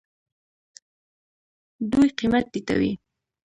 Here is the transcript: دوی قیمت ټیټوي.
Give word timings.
دوی 1.91 2.09
قیمت 2.19 2.45
ټیټوي. 2.53 2.91